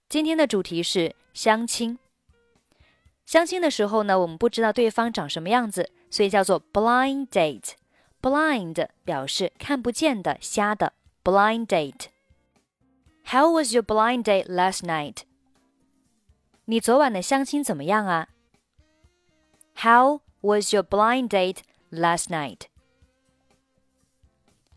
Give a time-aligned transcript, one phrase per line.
[0.09, 1.98] 今天的主题是相亲。
[3.25, 10.91] 相亲的时候呢，我们不知道对方长什么样子，所以叫做 blind date。blind 表示看不见的、瞎的。
[11.23, 15.20] blind date。How was your blind date last night?
[16.65, 18.29] 你昨晚的相亲怎么样啊？
[19.78, 21.61] How was your blind date
[21.92, 22.68] last night?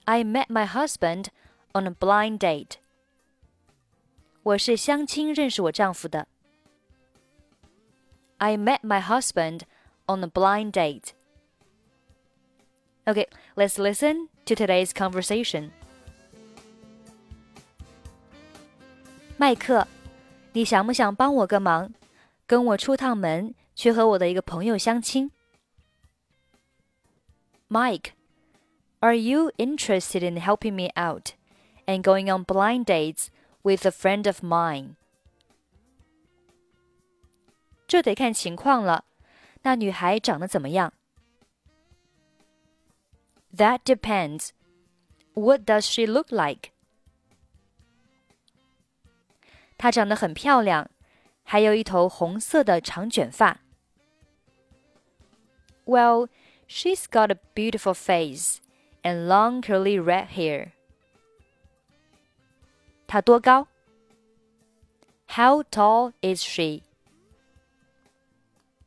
[0.05, 1.27] I met my husband
[1.73, 2.77] on a blind date.
[4.43, 6.29] 我是相亲认识我丈夫的。
[8.39, 9.63] I met my husband
[10.07, 11.13] on a blind date.
[13.07, 15.71] Okay, let's listen to today's conversation.
[19.37, 19.87] 麦克，
[20.59, 21.93] 你想不想帮我个忙，
[22.47, 25.31] 跟我出趟门，去和我的一个朋友相亲？
[27.69, 28.13] Mike,
[29.01, 31.33] are you interested in helping me out
[31.87, 33.29] and going on blind dates
[33.63, 34.95] with a friend of mine?
[37.89, 39.05] 这得看情况了。
[39.63, 40.93] 那女孩长得怎么样？
[43.57, 44.51] That depends.
[45.35, 46.71] What does she look like?
[49.79, 50.91] 她长得很漂亮，
[51.43, 53.61] 还有一头红色的长卷发。
[55.85, 56.29] Well,
[56.67, 58.59] she's got a beautiful face
[59.03, 60.73] and long curly red hair.
[63.07, 63.69] 她多高？
[65.29, 66.83] How tall is she?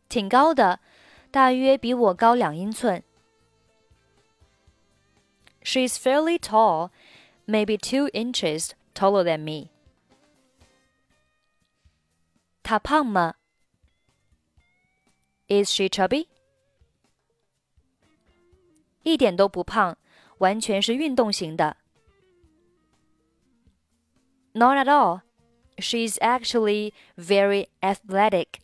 [0.10, 0.80] 挺高的，
[1.30, 3.04] 大约比我高两英寸。
[5.62, 6.92] She's fairly tall,
[7.46, 9.70] maybe two inches taller than me.
[12.64, 13.36] 她胖吗？
[15.48, 16.28] Is she chubby？
[19.04, 19.98] 一点都不胖，
[20.40, 21.78] 完全是运动型的。
[24.54, 25.22] Not at all.
[25.78, 28.60] She's actually very athletic.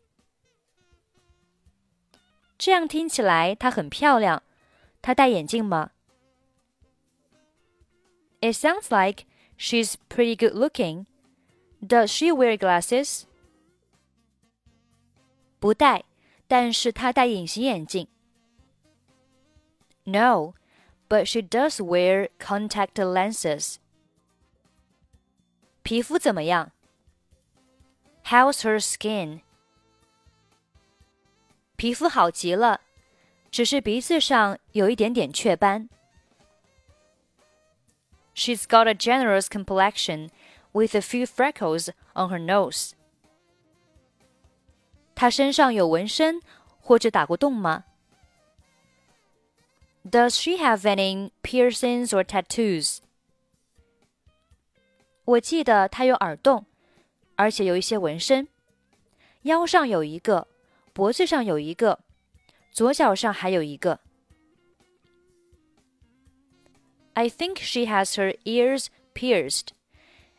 [2.58, 4.44] 这样听起来她很漂亮。
[5.02, 5.92] 她戴眼镜吗？
[8.42, 9.26] It sounds like
[9.58, 11.06] she's pretty good looking.
[11.82, 13.24] Does she wear glasses?
[15.60, 16.04] 不戴，
[16.48, 18.08] 但是她戴隐形眼镜。
[20.06, 20.54] No,
[21.08, 23.78] but she does wear contact lenses.
[25.82, 26.72] 皮肤怎么样？
[28.26, 29.42] How's her skin?
[31.76, 32.82] 皮肤好极了，
[33.52, 35.90] 只是鼻子上有一点点雀斑。
[38.36, 40.30] She's got a generous complexion
[40.72, 42.94] with a few freckles on her nose.
[45.18, 46.42] 她身上有纹身
[46.80, 47.86] 或者打过洞吗？
[50.04, 53.00] Does she have any piercings or tattoos？
[55.26, 56.66] 我记得她有耳洞，
[57.36, 58.50] 而且有一些纹身，
[59.44, 60.48] 腰上有一个，
[60.92, 62.00] 脖子上有一个，
[62.72, 64.02] 左脚上还有一个。
[67.14, 69.68] I think she has her ears pierced,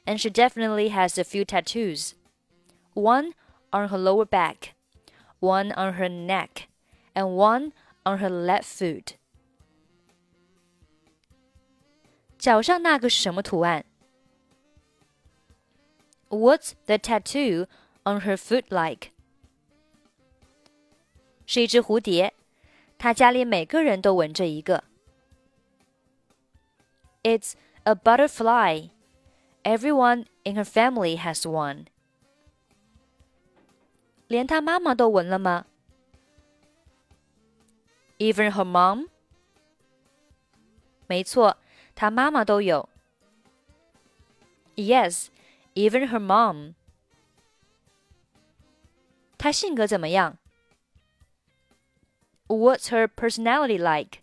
[0.05, 2.13] and she definitely has a few tattoos.
[2.93, 3.33] One
[3.71, 4.75] on her lower back,
[5.41, 6.69] one on her neck,
[7.15, 7.73] and one
[8.05, 9.17] on her left foot.
[12.39, 13.85] 脚上那个是什么图案？
[16.29, 17.67] What's the tattoo
[18.05, 19.11] on her foot like?
[21.47, 22.35] 是一只蝴蝶，
[22.99, 24.85] 她家里每个人都纹着一个。
[27.23, 28.91] It's a butterfly.
[29.63, 31.87] Everyone in her family has one.
[34.29, 35.67] 连她妈妈都纹了吗？
[38.19, 39.09] Even her mom？
[41.07, 41.59] 没错，
[41.95, 42.89] 她妈妈都有。
[44.77, 45.29] Yes,
[45.75, 46.75] even her mom。
[49.37, 50.39] 她性格怎么样？
[52.47, 54.21] What's her personality like？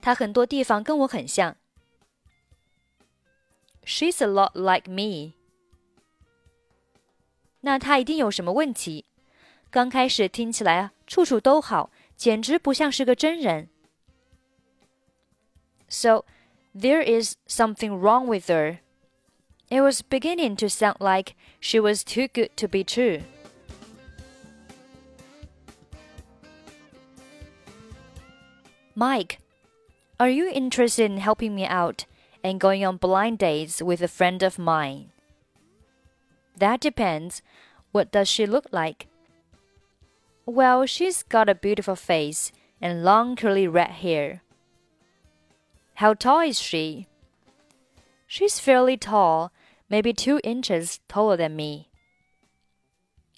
[0.00, 1.56] 她很多地方跟我很像。
[3.84, 5.34] She's a lot like me。
[7.60, 9.04] 那他一定有什么问题。
[9.70, 13.68] 刚开始听起来处处都好，简直不像是个真人。
[15.88, 16.24] So
[16.74, 18.78] there is something wrong with her.
[19.68, 23.22] It was beginning to sound like she was too good to be true.
[28.94, 29.38] Mike,
[30.18, 32.06] are you interested in helping me out
[32.42, 35.09] and going on blind dates with a friend of mine?
[36.61, 37.41] That depends.
[37.91, 39.07] What does she look like?
[40.45, 44.43] Well, she's got a beautiful face and long curly red hair.
[45.95, 47.07] How tall is she?
[48.27, 49.51] She's fairly tall,
[49.89, 51.89] maybe two inches taller than me.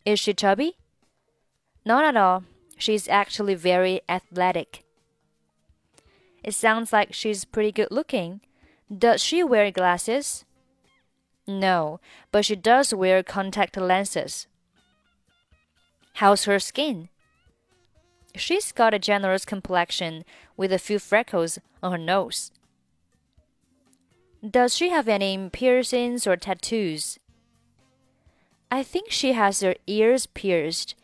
[0.04, 0.76] Is she chubby?
[1.86, 2.44] Not at all.
[2.78, 4.84] She's actually very athletic.
[6.44, 8.42] It sounds like she's pretty good looking.
[8.92, 10.44] Does she wear glasses?
[11.48, 12.00] No,
[12.32, 14.48] but she does wear contact lenses.
[16.16, 17.10] How's her skin?
[18.36, 20.24] She's got a generous complexion
[20.56, 22.52] with a few freckles on her nose.
[24.48, 27.20] Does she have any piercings or tattoos?
[28.72, 30.96] I think she has her ears pierced,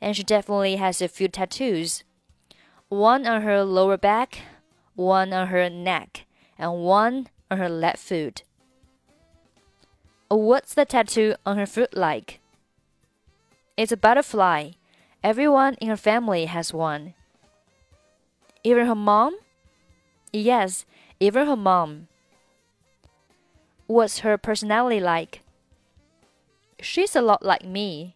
[0.00, 2.04] and she definitely has a few tattoos.
[2.88, 4.40] One on her lower back,
[4.94, 6.26] one on her neck,
[6.58, 8.42] and one on her left foot.
[10.28, 12.40] What's the tattoo on her foot like?
[13.76, 14.70] It's a butterfly.
[15.22, 17.14] Everyone in her family has one.
[18.62, 19.36] Even her mom?
[20.32, 20.86] Yes,
[21.20, 22.08] even her mom.
[23.86, 25.42] What's her personality like?
[26.80, 28.14] She's a lot like me.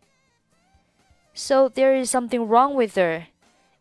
[1.34, 3.28] So there is something wrong with her.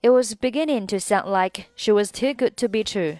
[0.04, 3.20] It was beginning to sound like she was too good to be true.